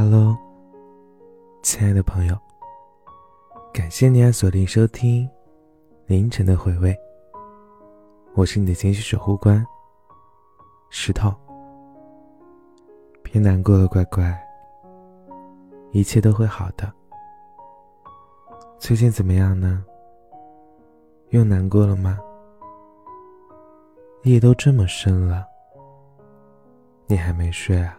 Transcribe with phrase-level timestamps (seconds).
[0.00, 0.38] Hello，
[1.60, 2.38] 亲爱的朋友，
[3.74, 5.28] 感谢你按锁定收听
[6.06, 6.96] 凌晨的回味。
[8.34, 9.66] 我是你的情绪守护官
[10.88, 11.34] 石头。
[13.24, 14.40] 别难过了，乖乖，
[15.90, 16.88] 一切都会好的。
[18.78, 19.84] 最近怎么样呢？
[21.30, 22.20] 又难过了吗？
[24.22, 25.44] 夜都这么深了，
[27.08, 27.98] 你还没睡啊？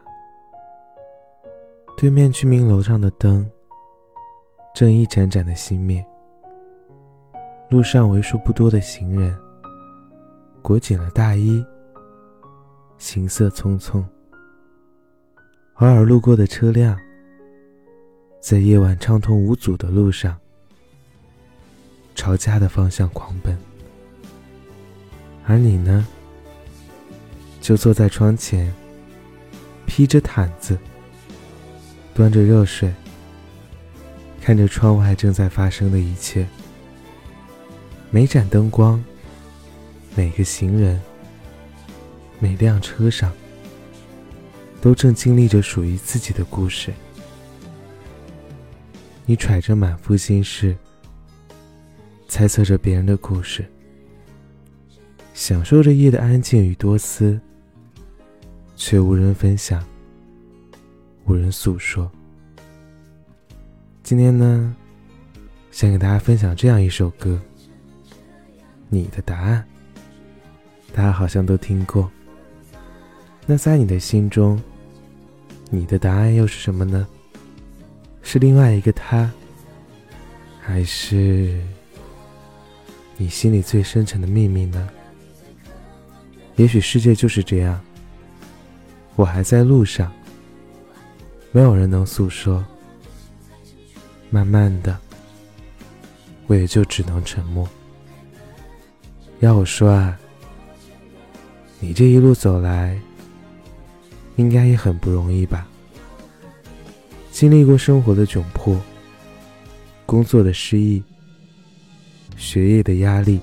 [1.99, 3.45] 对面居民楼上的灯
[4.73, 6.01] 正一盏盏的熄灭，
[7.69, 9.37] 路上为数不多的行人
[10.61, 11.61] 裹紧了大衣，
[12.97, 14.01] 行色匆匆。
[15.73, 16.97] 偶尔路过的车辆，
[18.39, 20.37] 在夜晚畅通无阻的路上，
[22.15, 23.53] 朝家的方向狂奔，
[25.45, 26.07] 而你呢，
[27.59, 28.73] 就坐在窗前，
[29.86, 30.79] 披着毯子。
[32.19, 32.94] 端着热水，
[34.42, 36.45] 看着窗外正在发生的一切。
[38.12, 39.02] 每盏灯光，
[40.17, 41.02] 每个行人，
[42.38, 43.31] 每辆车上，
[44.81, 46.92] 都正经历着属于自己的故事。
[49.25, 50.75] 你揣着满腹心事，
[52.28, 53.64] 猜测着别人的故事，
[55.34, 57.40] 享受着夜的安静与多思，
[58.75, 59.81] 却无人分享。
[61.30, 62.09] 无人诉说。
[64.02, 64.75] 今天呢，
[65.69, 67.39] 想给大家分享这样一首歌。
[68.89, 69.63] 你的答案，
[70.91, 72.09] 大家好像都听过。
[73.45, 74.59] 那在你的心中，
[75.69, 77.07] 你的答案又是什么呢？
[78.23, 79.31] 是另外一个他，
[80.59, 81.61] 还是
[83.17, 84.89] 你心里最深沉的秘密呢？
[86.55, 87.80] 也许世界就是这样。
[89.16, 90.11] 我还在路上。
[91.52, 92.64] 没有人能诉说。
[94.31, 94.95] 慢慢的，
[96.45, 97.68] 我也就只能沉默。
[99.40, 100.19] 要我说啊，
[101.79, 103.00] 你这一路走来，
[104.35, 105.68] 应该也很不容易吧？
[107.31, 108.79] 经历过生活的窘迫，
[110.06, 111.01] 工作的失意，
[112.38, 113.40] 学业的压力，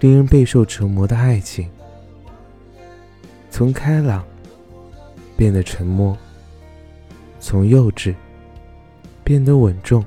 [0.00, 1.70] 令人备受折磨的爱情，
[3.50, 4.22] 从开朗
[5.34, 6.14] 变得沉默。
[7.40, 8.14] 从幼稚
[9.24, 10.04] 变得稳重，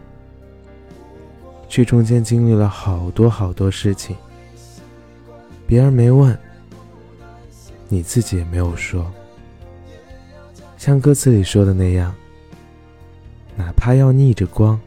[1.68, 4.16] 这中间经历了好多好多事情，
[5.66, 6.38] 别人没问，
[7.90, 9.12] 你自己也没有说。
[10.78, 12.14] 像歌词里说的那样，
[13.56, 14.80] 哪怕要逆着光，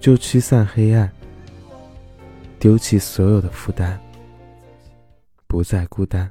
[0.00, 1.10] 就驱散黑暗，
[2.58, 3.98] 丢弃所有的负担，
[5.46, 6.30] 不再孤单。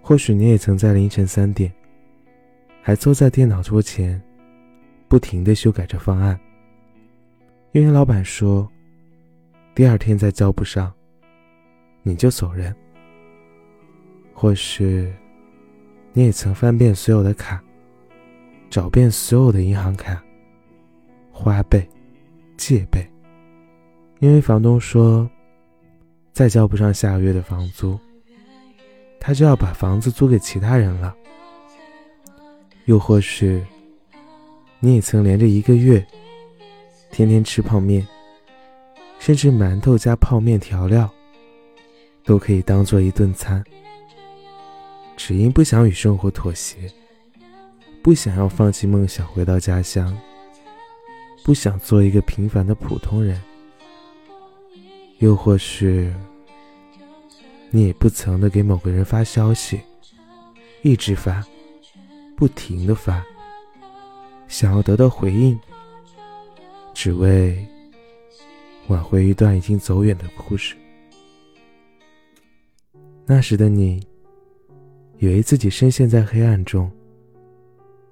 [0.00, 1.72] 或许你也曾在凌晨三点。
[2.86, 4.20] 还坐在电脑桌前，
[5.08, 6.38] 不停的修改着方案，
[7.72, 8.70] 因为老板说，
[9.74, 10.92] 第二天再交不上，
[12.02, 12.76] 你就走人。
[14.34, 15.10] 或许，
[16.12, 17.58] 你也曾翻遍所有的卡，
[18.68, 20.22] 找遍所有的银行卡，
[21.32, 21.88] 花呗、
[22.58, 23.10] 借呗，
[24.18, 25.26] 因为房东说，
[26.34, 27.98] 再交不上下个月的房租，
[29.18, 31.16] 他就要把房子租给其他人了。
[32.86, 33.64] 又或是，
[34.78, 36.04] 你也曾连着一个月，
[37.10, 38.06] 天天吃泡面，
[39.18, 41.10] 甚至馒头加泡面调料，
[42.24, 43.64] 都可以当做一顿餐。
[45.16, 46.76] 只因不想与生活妥协，
[48.02, 50.14] 不想要放弃梦想回到家乡，
[51.42, 53.40] 不想做一个平凡的普通人。
[55.20, 56.14] 又或是，
[57.70, 59.80] 你也不曾的给某个人发消息，
[60.82, 61.42] 一直发。
[62.36, 63.24] 不停的发，
[64.48, 65.58] 想要得到回应，
[66.92, 67.64] 只为
[68.88, 70.74] 挽回一段已经走远的故事。
[73.24, 74.04] 那时的你，
[75.18, 76.90] 以为自己深陷在黑暗中，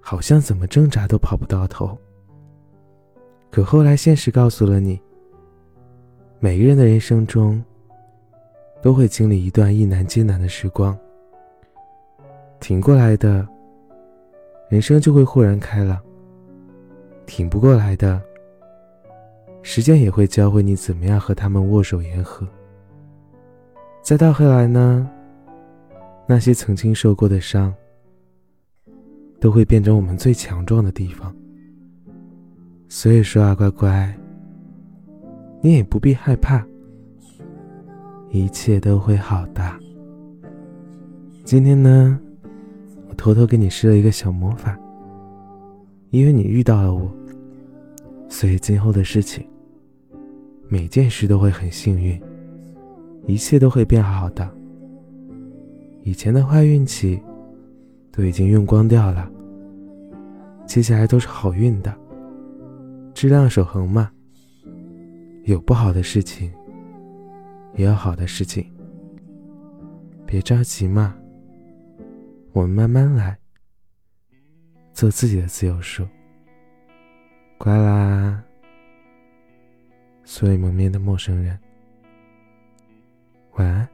[0.00, 1.98] 好像怎么挣扎都跑不到头。
[3.50, 4.98] 可后来，现实告诉了你，
[6.38, 7.62] 每个人的人生中，
[8.80, 10.96] 都会经历一段意难艰难的时光，
[12.60, 13.46] 挺过来的。
[14.72, 16.00] 人生就会豁然开朗。
[17.26, 18.18] 挺不过来的，
[19.60, 22.48] 时间也会教会你怎么样和他们握手言和。
[24.00, 25.06] 再到后来呢，
[26.26, 27.70] 那些曾经受过的伤，
[29.38, 31.36] 都会变成我们最强壮的地方。
[32.88, 34.18] 所以说啊，乖乖，
[35.60, 36.64] 你也不必害怕，
[38.30, 39.62] 一切都会好的。
[41.44, 42.18] 今天呢？
[43.22, 44.76] 偷偷给你施了一个小魔法，
[46.10, 47.08] 因为你遇到了我，
[48.28, 49.46] 所以今后的事情，
[50.68, 52.20] 每件事都会很幸运，
[53.28, 54.50] 一切都会变好的。
[56.02, 57.22] 以前的坏运气
[58.10, 59.30] 都已经用光掉了，
[60.66, 61.94] 接下来都是好运的。
[63.14, 64.10] 质量守恒嘛，
[65.44, 66.50] 有不好的事情，
[67.76, 68.66] 也有好的事情。
[70.26, 71.14] 别着急嘛，
[72.52, 73.38] 我们慢慢来，
[74.92, 76.06] 做自己的自由树。
[77.56, 78.44] 乖啦，
[80.22, 81.58] 所以蒙面的陌生人，
[83.52, 83.88] 晚安。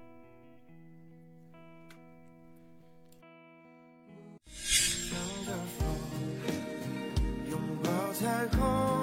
[8.14, 8.97] 彩虹。